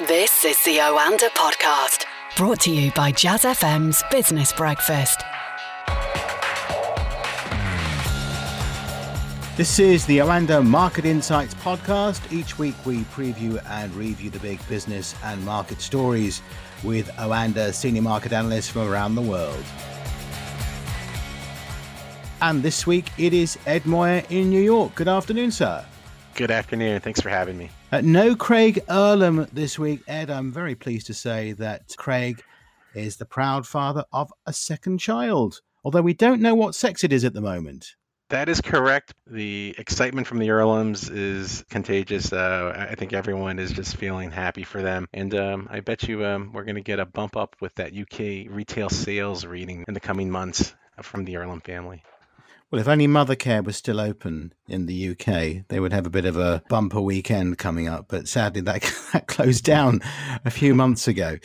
[0.00, 2.04] This is the Oanda Podcast,
[2.36, 5.22] brought to you by Jazz FM's Business Breakfast.
[9.56, 12.30] This is the Oanda Market Insights podcast.
[12.30, 16.42] Each week we preview and review the big business and market stories
[16.84, 19.64] with Oanda senior market analysts from around the world.
[22.42, 24.94] And this week it is Ed Moya in New York.
[24.94, 25.86] Good afternoon, sir.
[26.36, 27.00] Good afternoon.
[27.00, 27.70] Thanks for having me.
[27.90, 30.02] Uh, no Craig Erlam this week.
[30.06, 32.42] Ed, I'm very pleased to say that Craig
[32.94, 37.10] is the proud father of a second child, although we don't know what sex it
[37.10, 37.94] is at the moment.
[38.28, 39.14] That is correct.
[39.26, 42.34] The excitement from the Erlams is contagious.
[42.34, 45.08] Uh, I think everyone is just feeling happy for them.
[45.14, 47.96] And um, I bet you um, we're going to get a bump up with that
[47.96, 52.02] UK retail sales reading in the coming months from the Erlam family.
[52.70, 56.24] Well, if only Mothercare was still open in the UK, they would have a bit
[56.24, 58.06] of a bumper weekend coming up.
[58.08, 60.00] But sadly, that, that closed down
[60.44, 61.38] a few months ago.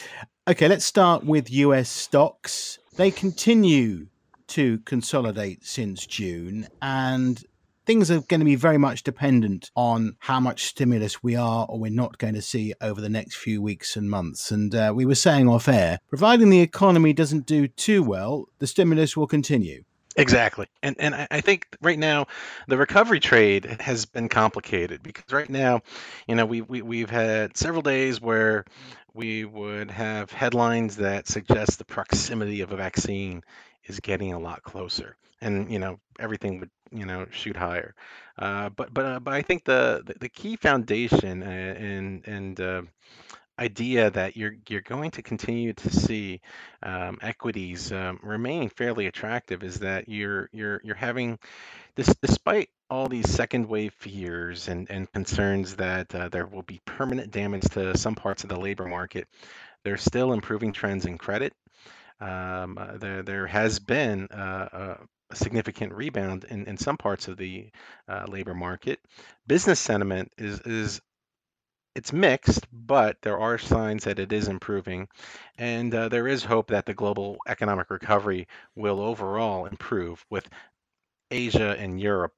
[0.48, 2.80] Okay, let's start with US stocks.
[2.96, 4.08] They continue
[4.48, 7.42] to consolidate since June, and
[7.86, 11.78] things are going to be very much dependent on how much stimulus we are or
[11.78, 14.50] we're not going to see over the next few weeks and months.
[14.50, 18.66] And uh, we were saying off air, providing the economy doesn't do too well, the
[18.66, 19.84] stimulus will continue.
[20.18, 20.68] Exactly.
[20.84, 22.28] And and I think right now
[22.68, 25.82] the recovery trade has been complicated because right now,
[26.28, 28.66] you know, we, we we've had several days where
[29.14, 33.42] we would have headlines that suggest the proximity of a vaccine
[33.86, 35.16] is getting a lot closer.
[35.40, 37.96] And, you know, everything would, you know, shoot higher.
[38.38, 42.60] Uh, but but uh, but I think the, the the key foundation uh, and and
[42.60, 42.82] uh,
[43.60, 46.42] idea that you're you're going to continue to see
[46.84, 51.38] um, equities um, remain fairly attractive is that you're you're you're having
[51.96, 56.82] this despite all these second wave fears and, and concerns that uh, there will be
[56.86, 59.28] permanent damage to some parts of the labor market,
[59.86, 61.54] there's still improving trends in credit.
[62.20, 64.98] Um, uh, there there has been uh, a,
[65.32, 67.70] a significant rebound in, in some parts of the
[68.08, 69.00] uh, labor market.
[69.48, 71.02] Business sentiment is is
[71.96, 75.08] it's mixed, but there are signs that it is improving.
[75.58, 80.48] And uh, there is hope that the global economic recovery will overall improve with
[81.32, 82.34] Asia and Europe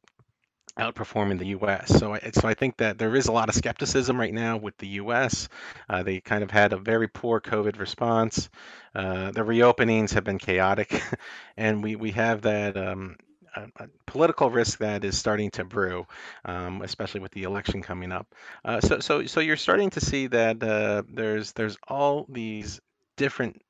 [0.79, 1.89] outperforming the U.S.
[1.89, 4.77] So, I, so I think that there is a lot of skepticism right now with
[4.77, 5.47] the U.S.
[5.89, 8.49] Uh, they kind of had a very poor COVID response.
[8.95, 11.01] Uh, the reopenings have been chaotic,
[11.57, 12.77] and we we have that.
[12.77, 13.17] Um,
[13.55, 16.05] a, a, political risk that is starting to brew,
[16.45, 18.27] um, especially with the election coming up.
[18.63, 22.79] Uh, so, so, so you're starting to see that uh, there's there's all these
[23.17, 23.61] different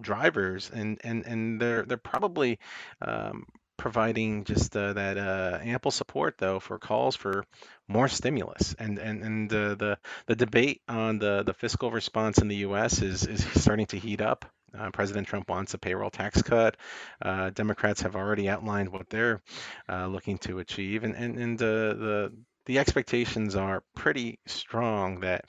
[0.00, 2.58] drivers, and and and they're they're probably
[3.02, 7.44] um, providing just uh, that uh, ample support though for calls for
[7.88, 12.48] more stimulus and and and uh, the the debate on the the fiscal response in
[12.48, 13.02] the U.S.
[13.02, 14.44] is is starting to heat up.
[14.78, 16.76] Uh, President Trump wants a payroll tax cut.
[17.22, 19.40] Uh, Democrats have already outlined what they're
[19.88, 22.32] uh, looking to achieve, and and and the
[22.66, 25.44] the expectations are pretty strong that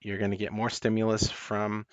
[0.00, 1.86] you're going to get more stimulus from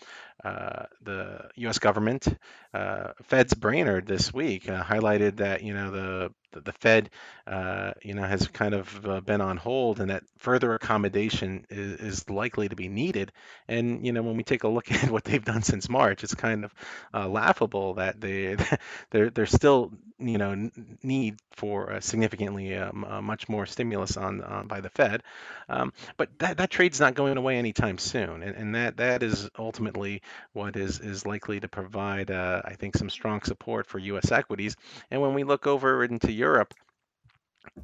[0.45, 1.79] uh, the U.S.
[1.79, 2.27] government.
[2.71, 7.09] Uh, Fed's Brainard this week uh, highlighted that you know the the Fed,
[7.47, 11.99] uh, you know, has kind of uh, been on hold, and that further accommodation is,
[11.99, 13.33] is, likely to be needed.
[13.67, 16.35] And you know, when we take a look at what they've done since March, it's
[16.35, 16.73] kind of
[17.13, 18.55] laughable that they
[19.09, 20.69] they're they're still you know
[21.03, 25.23] need for significantly um, much more stimulus on by the Fed.
[25.67, 29.49] Um, but that that trade's not going away anytime soon, and, and that that is
[29.57, 30.21] ultimately
[30.53, 34.31] what is is likely to provide, uh, I think, some strong support for U.S.
[34.31, 34.75] equities.
[35.11, 36.73] And when we look over into Europe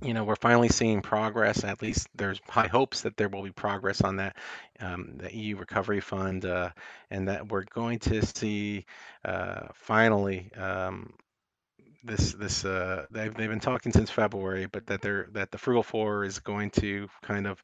[0.01, 1.63] you know, we're finally seeing progress.
[1.63, 4.37] At least there's high hopes that there will be progress on that,
[4.79, 6.69] um, the EU Recovery Fund, uh,
[7.09, 8.85] and that we're going to see
[9.25, 11.13] uh, finally um,
[12.03, 15.83] this this uh, they've they've been talking since February, but that they're that the Frugal
[15.83, 17.61] Four is going to kind of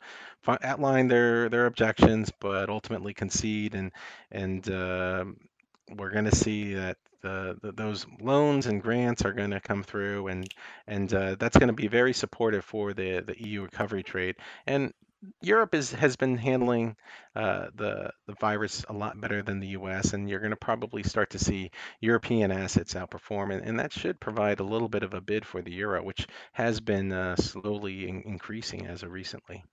[0.64, 3.92] outline their their objections, but ultimately concede and
[4.32, 5.26] and uh,
[5.96, 9.84] we're going to see that the, the, those loans and grants are going to come
[9.84, 10.48] through, and
[10.88, 14.36] and uh, that's going to be very supportive for the the EU recovery trade.
[14.68, 14.94] And
[15.42, 16.96] Europe is has been handling
[17.36, 21.04] uh, the the virus a lot better than the U.S., and you're going to probably
[21.04, 21.72] start to see
[22.02, 25.62] European assets outperform, and, and that should provide a little bit of a bid for
[25.62, 29.64] the euro, which has been uh, slowly in- increasing as of recently.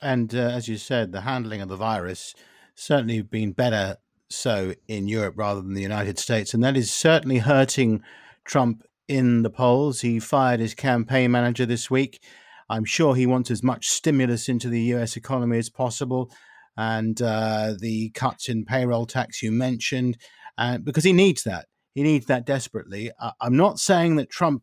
[0.00, 2.34] And uh, as you said, the handling of the virus
[2.74, 3.96] certainly been better
[4.28, 6.52] so in Europe rather than the United States.
[6.52, 8.02] And that is certainly hurting
[8.44, 10.00] Trump in the polls.
[10.00, 12.22] He fired his campaign manager this week.
[12.68, 16.30] I'm sure he wants as much stimulus into the US economy as possible.
[16.78, 20.18] and uh, the cuts in payroll tax you mentioned,
[20.58, 21.66] uh, because he needs that.
[21.94, 23.10] He needs that desperately.
[23.40, 24.62] I'm not saying that Trump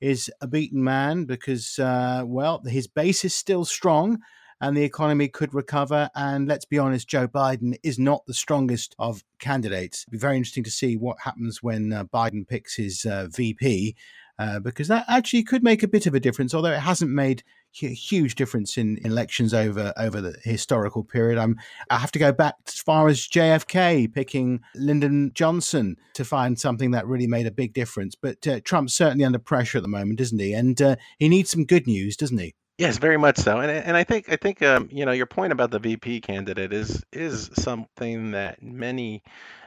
[0.00, 4.18] is a beaten man because, uh, well, his base is still strong
[4.60, 6.10] and the economy could recover.
[6.14, 10.04] And let's be honest, Joe Biden is not the strongest of candidates.
[10.06, 13.96] It'll be very interesting to see what happens when uh, Biden picks his uh, VP.
[14.38, 17.42] Uh, because that actually could make a bit of a difference, although it hasn't made
[17.82, 21.38] a huge difference in elections over over the historical period.
[21.38, 21.56] I'm
[21.90, 26.90] I have to go back as far as JFK picking Lyndon Johnson to find something
[26.92, 28.14] that really made a big difference.
[28.14, 30.52] But uh, Trump's certainly under pressure at the moment, isn't he?
[30.52, 32.54] And uh, he needs some good news, doesn't he?
[32.78, 33.60] Yes, very much so.
[33.60, 36.72] And and I think I think um, you know your point about the VP candidate
[36.72, 39.22] is is something that many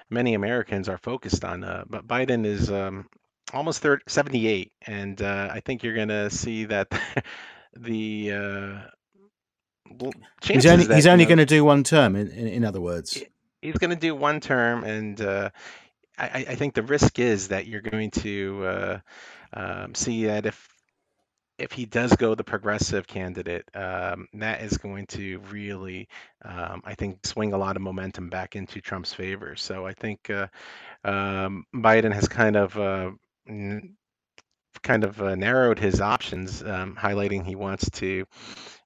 [0.09, 1.63] many Americans are focused on.
[1.63, 3.07] Uh, but Biden is um,
[3.53, 6.87] almost 30, 78, and uh, I think you're going to see that
[7.77, 8.79] the uh,
[10.43, 12.15] he's only that, he's only going to do one term.
[12.15, 13.21] In, in, in other words,
[13.61, 15.49] he's going to do one term, and uh,
[16.17, 18.99] I, I, think the risk is that you're going to uh,
[19.53, 20.67] um, see that if
[21.59, 26.07] if he does go the progressive candidate, um, that is going to really,
[26.45, 29.55] um, I think, swing a lot of momentum back into Trump's favor.
[29.57, 30.47] So I think uh,
[31.03, 33.11] um, Biden has kind of uh,
[34.83, 38.25] kind of uh, narrowed his options, um, highlighting he wants to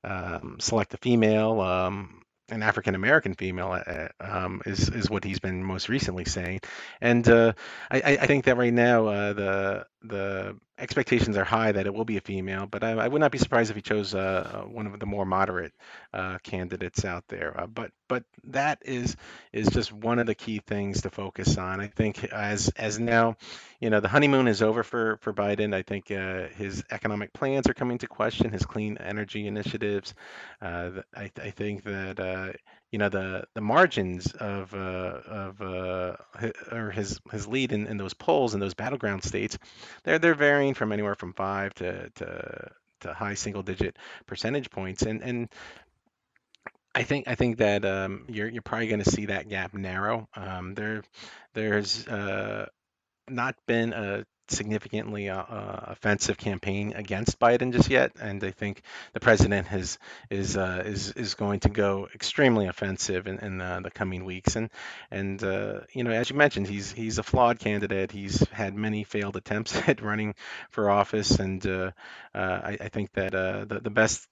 [0.03, 1.61] um, select a female.
[1.61, 2.19] Um,
[2.49, 6.59] an African American female uh, um, is is what he's been most recently saying,
[7.01, 7.53] and uh,
[7.89, 12.05] I, I think that right now uh, the the expectations are high that it will
[12.05, 14.87] be a female, but I, I would not be surprised if he chose uh, one
[14.87, 15.73] of the more moderate
[16.13, 17.59] uh, candidates out there.
[17.59, 19.15] Uh, but but that is
[19.51, 21.79] is just one of the key things to focus on.
[21.79, 23.37] I think as as now,
[23.79, 25.73] you know, the honeymoon is over for for Biden.
[25.73, 30.13] I think uh, his economic plans are coming to question, his clean energy initiatives.
[30.61, 32.53] Uh, I, I think that uh,
[32.93, 34.77] you know the the margins of uh,
[35.25, 36.15] of uh,
[36.71, 39.57] or his his lead in, in those polls in those battleground states,
[40.03, 43.97] they're they're varying from anywhere from five to to, to high single digit
[44.27, 45.49] percentage points, and and
[46.93, 50.29] I think I think that um, you're you're probably going to see that gap narrow.
[50.35, 51.01] Um, there
[51.55, 52.67] there's uh,
[53.27, 58.81] not been a significantly uh, uh, offensive campaign against Biden just yet, and I think
[59.13, 59.97] the president has
[60.29, 64.55] is uh, is is going to go extremely offensive in, in the coming weeks.
[64.55, 64.69] And
[65.11, 68.11] and uh, you know, as you mentioned, he's he's a flawed candidate.
[68.11, 70.35] He's had many failed attempts at running
[70.69, 71.91] for office, and uh,
[72.35, 74.27] uh, I, I, think that the the best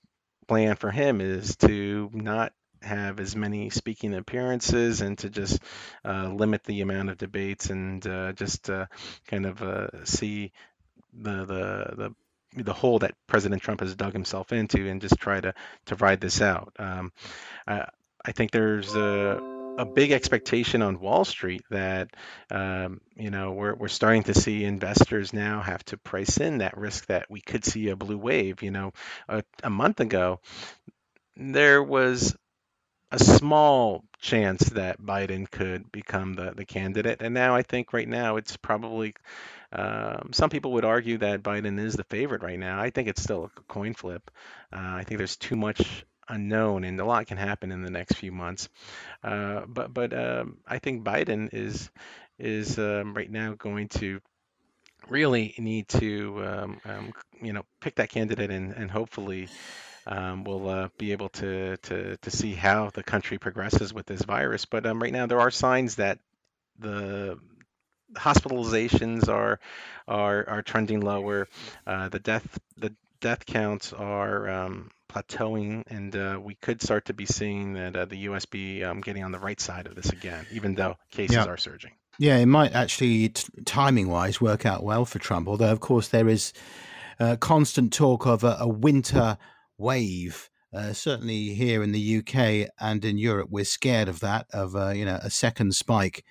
[0.48, 5.60] plan for him is to not have as many speaking appearances and to just
[6.06, 8.86] uh, limit the amount of debates and uh, just uh,
[9.28, 10.52] kind of uh, see
[11.14, 12.16] the, the the
[12.64, 15.54] the hole that President Trump has dug himself into and just try to
[15.86, 16.74] to ride this out.
[16.78, 17.14] Um,
[17.68, 17.88] I,
[18.26, 19.40] I think there's a
[19.78, 22.10] a big expectation on Wall Street that
[22.50, 26.78] um, you know we're we're starting to see investors now have to price in that
[26.78, 28.64] risk that we could see a blue wave.
[28.64, 28.92] You know,
[29.30, 30.40] a, a month ago
[31.38, 32.36] there was
[33.12, 37.22] a small chance that Biden could become the, the candidate.
[37.22, 39.16] And now I think right now it's probably,
[39.72, 42.80] um, some people would argue that Biden is the favorite right now.
[42.80, 44.32] I think it's still a coin flip.
[44.72, 48.16] Uh, I think there's too much unknown and a lot can happen in the next
[48.16, 48.70] few months.
[49.24, 51.90] Uh, but but um, I think Biden is
[52.40, 54.22] is um, right now going to
[55.10, 59.50] really need to um, um, you know pick that candidate and, and hopefully
[60.12, 64.22] um, we'll uh, be able to, to to see how the country progresses with this
[64.24, 64.66] virus.
[64.66, 66.20] But um, right now, there are signs that
[66.78, 67.40] the
[68.14, 69.60] hospitalizations are
[70.10, 71.48] are are trending lower.
[71.88, 77.14] Uh, the death the death counts are um, plateauing, and uh, we could start to
[77.14, 78.46] be seeing that uh, the U.S.
[78.46, 81.46] be um, getting on the right side of this again, even though cases yeah.
[81.46, 81.92] are surging.
[82.20, 85.48] Yeah, it might actually, t- timing wise, work out well for Trump.
[85.48, 86.52] Although, of course, there is
[87.20, 89.38] uh, constant talk of a, a winter
[89.82, 90.50] wave.
[90.74, 94.92] Uh, certainly here in the UK and in Europe, we're scared of that, of uh,
[94.92, 96.24] you know a second spike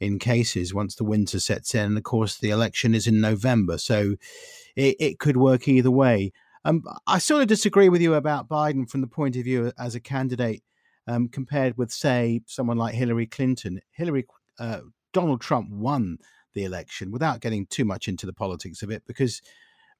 [0.00, 1.86] in cases once the winter sets in.
[1.86, 4.16] And of course, the election is in November, so
[4.74, 6.32] it, it could work either way.
[6.64, 9.94] Um, I sort of disagree with you about Biden from the point of view as
[9.94, 10.62] a candidate
[11.06, 13.80] um, compared with, say, someone like Hillary Clinton.
[13.92, 14.26] Hillary,
[14.58, 14.80] uh,
[15.12, 16.18] Donald Trump won
[16.54, 19.40] the election without getting too much into the politics of it, because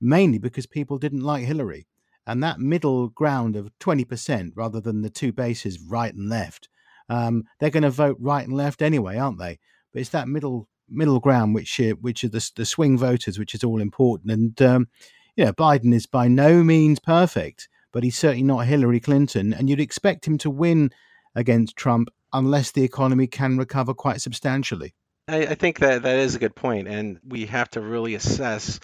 [0.01, 1.87] mainly because people didn't like Hillary
[2.27, 6.69] and that middle ground of 20% rather than the two bases right and left
[7.09, 9.59] um, they're going to vote right and left anyway aren't they
[9.93, 13.55] but it's that middle middle ground which uh, which are the, the swing voters which
[13.55, 14.89] is all important and um,
[15.37, 19.69] you know biden is by no means perfect but he's certainly not hillary clinton and
[19.69, 20.91] you'd expect him to win
[21.37, 24.95] against Trump unless the economy can recover quite substantially.
[25.29, 28.81] I, I think that that is a good point, and we have to really assess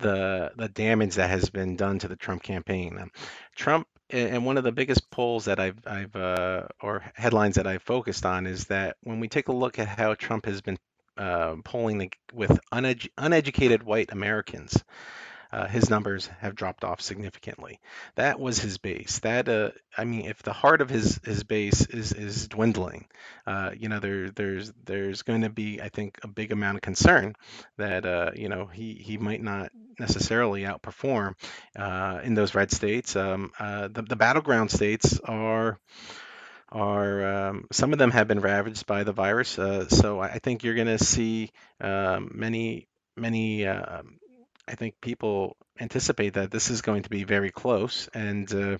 [0.00, 2.98] the the damage that has been done to the Trump campaign.
[2.98, 3.10] Um,
[3.54, 7.82] Trump and one of the biggest polls that I've I've uh, or headlines that I've
[7.82, 10.78] focused on is that when we take a look at how Trump has been
[11.16, 14.82] uh, polling with uned- uneducated white Americans,
[15.52, 17.80] uh, his numbers have dropped off significantly.
[18.14, 19.18] That was his base.
[19.20, 23.06] That uh, I mean, if the heart of his his base is is dwindling,
[23.46, 26.82] uh, you know, there there's there's going to be, I think, a big amount of
[26.82, 27.34] concern
[27.78, 31.34] that uh, you know he he might not necessarily outperform
[31.76, 33.16] uh, in those red states.
[33.16, 35.78] Um, uh, the the battleground states are
[36.72, 39.58] are um, some of them have been ravaged by the virus.
[39.58, 44.19] Uh, so I think you're going to see um, many many um,
[44.70, 48.08] I think people anticipate that this is going to be very close.
[48.14, 48.78] And uh,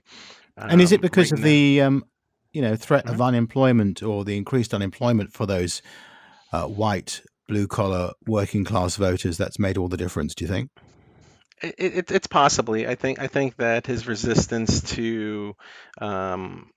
[0.57, 2.05] and is it um, because right of now, the um,
[2.53, 3.15] you know threat mm-hmm.
[3.15, 5.83] of unemployment or the increased unemployment for those
[6.53, 10.35] uh, white blue collar working class voters that's made all the difference?
[10.35, 10.71] Do you think?
[11.61, 12.87] It, it, it's possibly.
[12.87, 13.19] I think.
[13.19, 15.55] I think that his resistance to
[16.01, 16.71] um,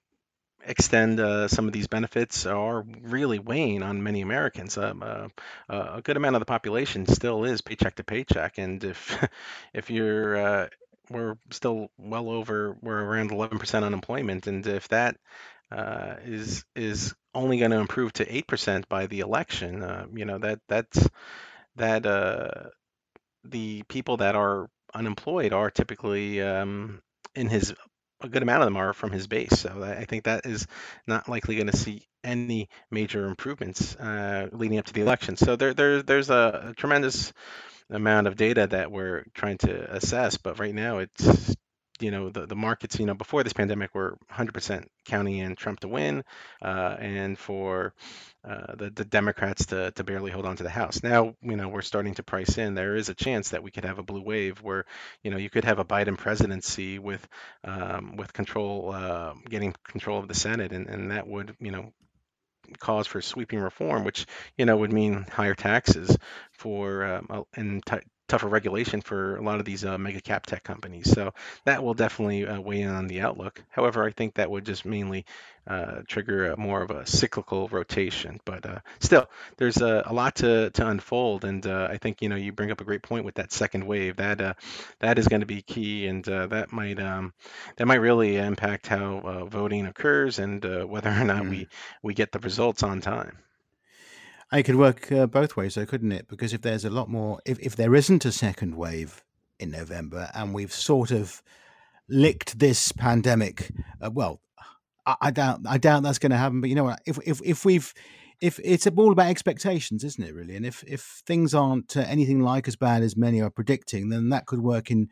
[0.66, 4.78] extend uh, some of these benefits are really weighing on many Americans.
[4.78, 5.28] Um, uh,
[5.70, 9.26] a good amount of the population still is paycheck to paycheck, and if
[9.74, 10.68] if you're uh,
[11.10, 15.18] we're still well over we're around 11% unemployment, and if that
[15.72, 20.38] uh, is is only going to improve to 8% by the election, uh, you know
[20.38, 21.08] that that's
[21.76, 22.06] that
[23.44, 27.02] the people that are unemployed are typically um,
[27.36, 27.74] in his
[28.24, 29.60] a good amount of them are from his base.
[29.60, 30.68] So I think that is
[31.08, 35.36] not likely going to see any major improvements uh, leading up to the election.
[35.36, 37.34] So there, there there's a, a, tremendous
[37.90, 41.56] amount of data that we're trying to assess, but right now it's
[42.00, 45.80] you know the, the markets you know before this pandemic were 100% counting in Trump
[45.82, 46.24] to win
[46.62, 47.94] uh, and for
[48.48, 51.02] uh, the, the Democrats to, to barely hold on to the House.
[51.02, 52.74] Now, you know, we're starting to price in.
[52.74, 54.86] There is a chance that we could have a blue wave where,
[55.24, 57.26] you know, you could have a Biden presidency with
[57.64, 61.94] um, with control, uh, getting control of the Senate, and, and that would, you know,
[62.80, 64.26] cause for sweeping reform, which
[64.58, 66.18] you know would mean higher taxes
[66.52, 70.64] for um, and t- tougher regulation for a lot of these uh, mega cap tech
[70.64, 71.10] companies.
[71.12, 71.34] So
[71.66, 73.62] that will definitely uh, weigh in on the outlook.
[73.70, 75.26] However, I think that would just mainly
[75.68, 78.40] uh, trigger a, more of a cyclical rotation.
[78.46, 82.30] But uh, still, there's a, a, lot to, to unfold, and uh, I think you
[82.30, 84.18] know you bring up a great point with that second wave.
[84.18, 84.54] That uh,
[85.00, 87.34] that is going to be key, and that might um,
[87.78, 91.50] that might really impact how voting occurs and whether or not mm.
[91.50, 91.68] we
[92.02, 93.38] we get the results on time.
[94.54, 96.28] It could work uh, both ways, though, couldn't it?
[96.28, 99.24] Because if there's a lot more, if, if there isn't a second wave
[99.60, 101.42] in November and we've sort of
[102.08, 104.42] licked this pandemic, uh, well,
[105.08, 106.62] I, I, doubt I doubt that's going to happen.
[106.62, 107.02] But you know what?
[107.08, 107.92] If if if we've
[108.42, 110.36] if it's all about expectations, isn't it?
[110.36, 114.10] Really, and if if things aren't uh, anything like as bad as many are predicting,
[114.10, 115.10] then that could work in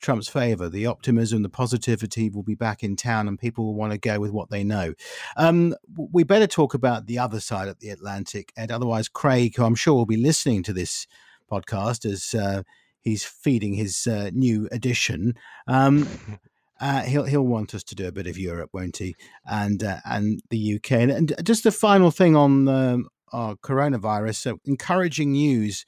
[0.00, 0.68] Trump's favor.
[0.68, 4.20] The optimism, the positivity will be back in town, and people will want to go
[4.20, 4.94] with what they know.
[5.36, 9.64] Um, we better talk about the other side of the Atlantic, and otherwise, Craig, who
[9.64, 11.06] I'm sure will be listening to this
[11.50, 12.62] podcast as uh,
[13.00, 15.34] he's feeding his uh, new edition.
[15.66, 16.08] Um,
[16.80, 19.14] uh, he'll he'll want us to do a bit of Europe, won't he?
[19.46, 20.92] And uh, and the UK.
[20.92, 24.36] And, and, just a final thing on um, our coronavirus.
[24.36, 25.84] So encouraging news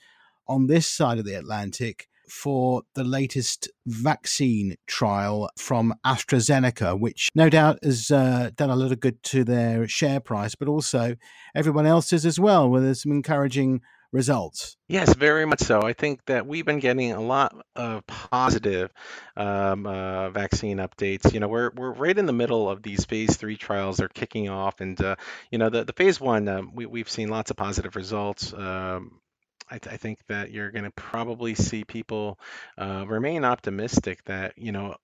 [0.49, 7.49] on this side of the Atlantic for the latest vaccine trial from AstraZeneca, which no
[7.49, 11.17] doubt has uh, done a little good to their share price, but also
[11.55, 13.81] everyone else's as well, where there's some encouraging
[14.13, 14.77] results.
[14.89, 15.83] Yes, very much so.
[15.83, 18.93] I think that we've been getting a lot of positive
[19.37, 21.33] um, uh, vaccine updates.
[21.33, 23.99] You know, we're we're right in the middle of these phase three trials.
[23.99, 25.17] They're kicking off, and uh,
[25.51, 28.53] you know, the the phase one, um, we we've seen lots of positive results.
[28.53, 29.21] Um,
[29.69, 32.39] I, th- I, think that you're going to probably see people
[32.79, 34.97] uh, remain optimistic that you know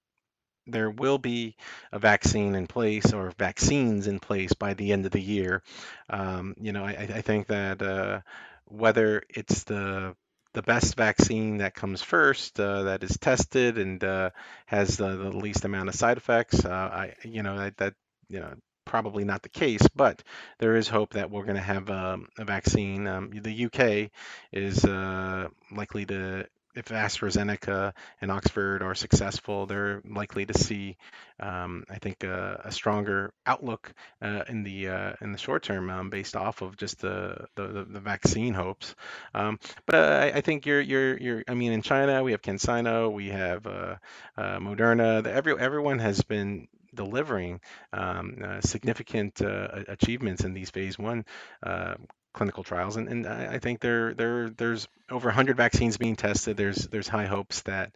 [0.67, 1.57] there will be
[1.91, 5.63] a vaccine in place or vaccines in place by the end of the year.
[6.09, 8.21] Um, you know, I, I think that uh,
[8.67, 10.15] whether it's the
[10.55, 14.31] the best vaccine that comes first, uh, that is tested and uh,
[14.67, 17.95] has the, the, least amount of side effects, uh, I you know that, that
[18.29, 18.55] you know
[18.93, 20.23] probably not the case, but
[20.59, 23.07] there is hope that we're going to have um, a vaccine.
[23.07, 24.11] Um, the UK
[24.53, 30.99] is uh, likely to, if AstraZeneca and Oxford are successful, they're likely to see,
[31.41, 35.89] um, I think, uh, a stronger outlook uh, in the uh, in the short term,
[35.89, 38.95] um, based off of just the the, the vaccine hopes.
[39.33, 41.45] Um, but I, I, think you're you're you're.
[41.49, 43.97] I mean, in China we have CanSino, we have uh,
[44.37, 45.27] uh, Moderna.
[45.27, 47.61] Every everyone has been delivering
[47.93, 51.25] um, uh, significant uh, achievements in these phase one
[51.63, 51.95] uh,
[52.33, 56.57] clinical trials, and, and I think there there there's over 100 vaccines being tested.
[56.57, 57.93] There's there's high hopes that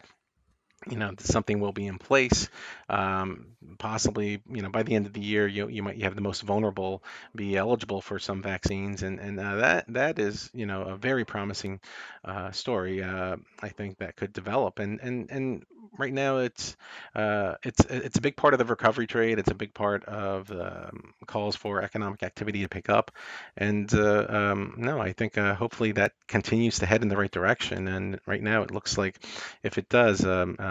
[0.88, 2.48] you know something will be in place
[2.88, 3.46] um,
[3.78, 6.42] possibly you know by the end of the year you, you might have the most
[6.42, 7.02] vulnerable
[7.34, 11.24] be eligible for some vaccines and and uh, that that is you know a very
[11.24, 11.80] promising
[12.24, 14.78] uh, story uh, I think that could develop.
[14.78, 15.64] And and and
[15.98, 16.76] right now it's
[17.14, 19.38] uh, it's it's a big part of the recovery trade.
[19.38, 23.10] It's a big part of um, calls for economic activity to pick up.
[23.56, 27.30] And uh, um, no I think uh, hopefully that continues to head in the right
[27.30, 27.88] direction.
[27.88, 29.18] And right now it looks like
[29.62, 30.24] if it does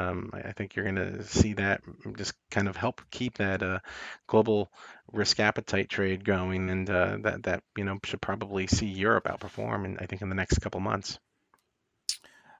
[0.05, 1.81] um, I, I, think you're going to see that
[2.17, 3.79] just kind of help keep that uh,
[4.27, 4.71] global
[5.11, 9.85] risk appetite trade going, and uh, that that you know should probably see Europe outperform.
[9.85, 11.19] And I think in the next couple months.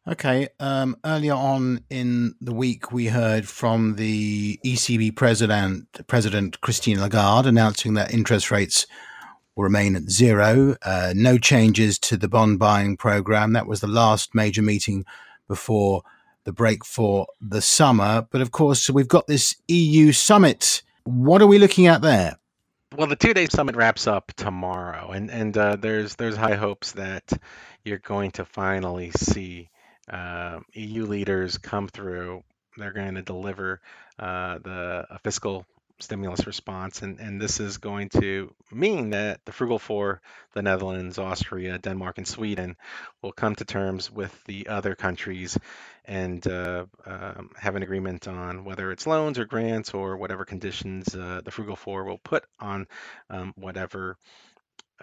[0.08, 0.50] Okay.
[0.60, 7.48] Um, earlier on in the week, we heard from the ECB president, President Christine Lagarde,
[7.48, 8.86] announcing that interest rates
[9.56, 10.76] will remain at zero.
[10.84, 13.54] Uh, no changes to the bond buying program.
[13.54, 15.06] That was the last major meeting
[15.48, 16.04] before
[16.46, 18.26] the break for the summer.
[18.32, 20.82] But of course, we've got this EU summit.
[21.04, 22.38] What are we looking at there?
[22.96, 27.30] Well, the two-day summit wraps up tomorrow, and and uh, there's there's high hopes that
[27.84, 29.70] you're going to finally see
[30.10, 32.44] uh, EU leaders come through.
[32.78, 33.82] They're going to deliver
[34.18, 35.66] uh, the fiscal
[36.00, 37.02] stimulus response.
[37.02, 40.22] And, and this is going to mean that the Frugal Four,
[40.54, 42.76] the Netherlands, Austria, Denmark, and Sweden,
[43.22, 45.58] will come to terms with the other countries
[46.04, 51.16] and uh, um, have an agreement on whether it's loans or grants or whatever conditions
[51.16, 52.88] uh, the Frugal Four will put on
[53.30, 54.18] um, whatever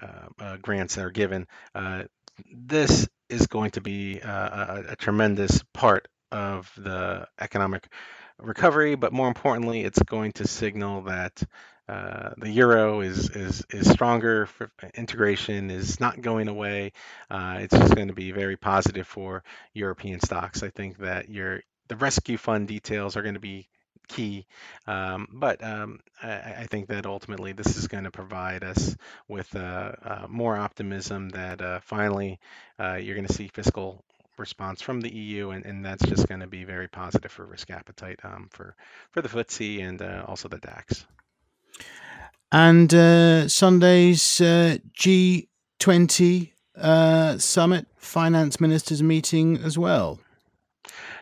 [0.01, 1.47] uh, uh grants are given.
[1.75, 2.05] Uh,
[2.51, 7.89] this is going to be a, a tremendous part of the economic
[8.39, 11.43] recovery, but more importantly, it's going to signal that
[11.89, 14.49] uh, the euro is is is stronger.
[14.95, 16.93] integration is not going away.
[17.31, 19.43] Uh, it's just going to be very positive for
[19.75, 20.63] European stocks.
[20.63, 23.69] I think that your the rescue fund details are going to be
[24.09, 24.47] key.
[24.87, 28.97] Um, but um, I, I, think that ultimately this is going to provide us
[29.29, 32.39] with uh, uh, more optimism that uh, finally
[32.79, 34.05] uh, you're going to see fiscal
[34.43, 37.71] response from the EU, and, and that's just going to be very positive for risk
[37.71, 38.77] appetite um, for
[39.13, 41.07] for the FTSE and uh, also the DAX.
[42.53, 50.21] And uh, Sunday's uh, G20 uh, summit, finance ministers meeting as well.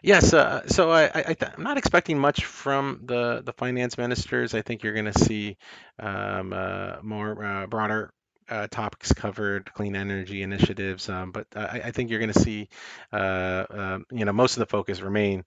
[0.03, 4.55] Yes, uh, so I, I, am not expecting much from the, the finance ministers.
[4.55, 5.59] I think you're going to see
[5.99, 8.11] um, uh, more uh, broader
[8.51, 12.69] uh, topics covered, clean energy initiatives, um, but I, I, think you're going to see,
[13.13, 15.45] uh, uh, you know, most of the focus remain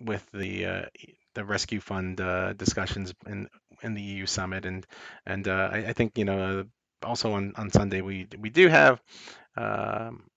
[0.00, 0.82] with the uh,
[1.34, 3.48] the rescue fund uh, discussions in
[3.82, 4.86] in the EU summit, and
[5.26, 6.64] and uh, I, I, think you know
[7.02, 9.00] also on on Sunday we we do have.
[9.56, 10.27] Um,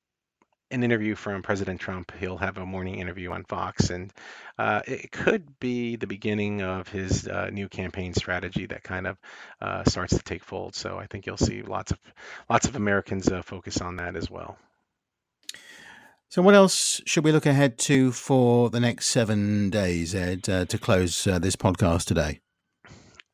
[0.71, 2.11] an interview from President Trump.
[2.19, 4.11] He'll have a morning interview on Fox, and
[4.57, 9.17] uh, it could be the beginning of his uh, new campaign strategy that kind of
[9.61, 10.75] uh, starts to take fold.
[10.75, 11.99] So I think you'll see lots of
[12.49, 14.57] lots of Americans uh, focus on that as well.
[16.29, 20.63] So, what else should we look ahead to for the next seven days, Ed, uh,
[20.63, 22.39] to close uh, this podcast today?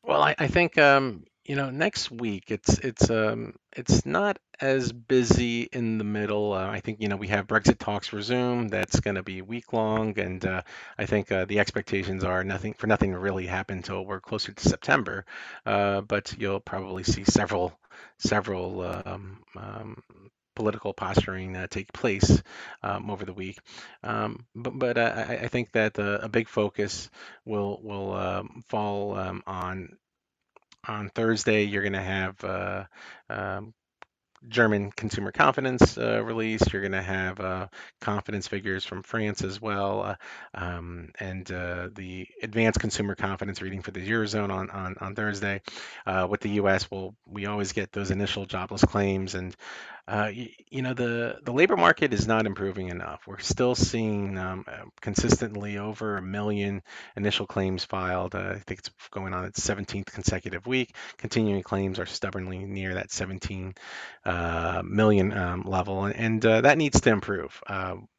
[0.02, 4.92] Well, I, I think um, you know, next week it's it's um it's not as
[4.92, 6.52] busy in the middle.
[6.52, 8.68] Uh, I think you know we have Brexit talks resume.
[8.68, 10.62] That's going to be week long, and uh,
[10.98, 14.52] I think uh, the expectations are nothing for nothing to really happen until we're closer
[14.52, 15.24] to September.
[15.64, 17.72] Uh, but you'll probably see several
[18.18, 20.02] several um, um,
[20.54, 22.42] political posturing uh, take place
[22.82, 23.58] um, over the week.
[24.02, 27.08] Um, but but uh, I, I, think that a big focus
[27.46, 29.96] will will um, fall um, on
[30.88, 32.84] on Thursday, you're going to have uh,
[33.30, 33.74] um,
[34.46, 36.72] German consumer confidence uh, released.
[36.72, 37.66] You're going to have uh,
[38.00, 40.14] confidence figures from France as well, uh,
[40.54, 45.60] um, and uh, the advanced consumer confidence reading for the eurozone on on, on Thursday.
[46.06, 49.56] Uh, with the U.S., well, we always get those initial jobless claims, and
[50.08, 53.26] uh, you, you, know the the labor market is not improving enough.
[53.26, 56.82] We're still seeing um, uh, consistently over a million
[57.14, 58.34] initial claims filed.
[58.34, 60.94] Uh, I think it's going on its 17th consecutive week.
[61.18, 63.74] Continuing claims are stubbornly near that 17
[64.24, 67.60] uh, million um, level, and, uh, that needs to improve.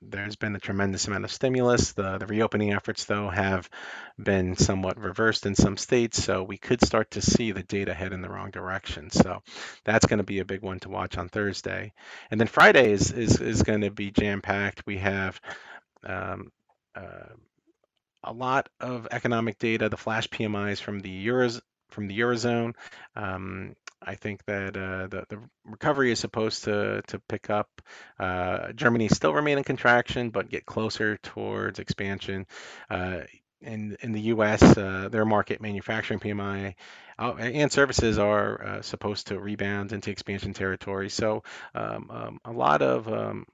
[0.02, 1.94] There's been a tremendous amount of stimulus.
[1.94, 3.70] The the reopening efforts, though, have
[4.18, 8.14] been somewhat reversed in some states, so we could start to see the data head
[8.14, 9.10] in the wrong direction.
[9.10, 9.42] So
[9.84, 11.79] that's going to be a big one to watch on Thursday.
[12.32, 14.86] And then Friday is is, is going to be jam packed.
[14.86, 15.40] We have
[16.04, 16.52] um,
[16.96, 17.34] uh,
[18.24, 22.74] a lot of economic data, the flash PMIs from the Euros from the eurozone.
[23.16, 27.82] Um, I think that uh, the, the recovery is supposed to to pick up.
[28.18, 32.48] Uh, Germany still remain in contraction, but get closer towards expansion.
[32.90, 33.22] Uh,
[33.62, 36.76] in in the U.S., uh, their market manufacturing PMI
[37.18, 41.10] uh, and services are uh, supposed to rebound into expansion territory.
[41.10, 41.44] So
[41.76, 43.46] um, um, a lot of um,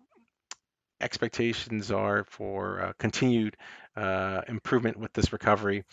[1.01, 3.57] expectations are for uh, continued
[3.95, 5.83] uh, improvement with this recovery.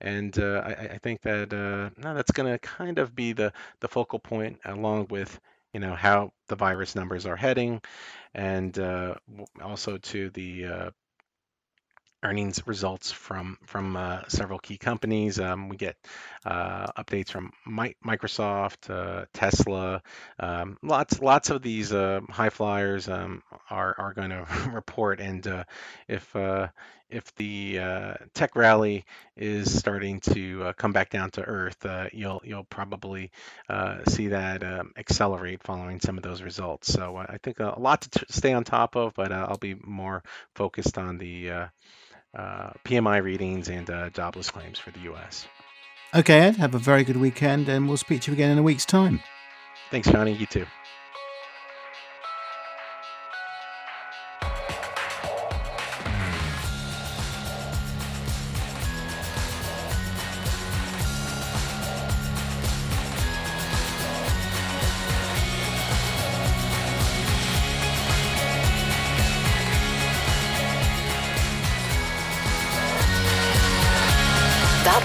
[0.00, 1.50] And uh, I, I, think that
[1.96, 5.38] that's going to kind of be the, the focal point, along with
[5.72, 7.80] you know how the virus numbers are heading,
[8.34, 9.14] and uh,
[9.62, 10.90] also to the uh,
[12.22, 15.40] earnings results from from uh, several key companies.
[15.40, 15.96] Um, we get
[16.44, 20.02] uh, updates from Mi- Microsoft, uh, Tesla.
[20.38, 25.46] Um, lots lots of these uh, high flyers um, are are going to report, and
[25.46, 25.64] uh,
[26.08, 26.68] if uh,
[27.10, 27.78] if the
[28.32, 29.04] tech rally
[29.36, 33.30] is starting to come back down to earth, you'll you'll probably
[34.08, 36.90] see that um, accelerate following some of those results.
[36.92, 40.22] So I think a lot to t- stay on top of, but I'll be more
[40.54, 41.68] focused on the
[42.36, 45.46] uh, PMI readings and uh, jobless claims for the US.
[46.14, 48.62] Okay, Ed, have a very good weekend, and we'll speak to you again in a
[48.62, 49.20] week's time.
[49.90, 50.32] Thanks, Johnny.
[50.32, 50.66] You too.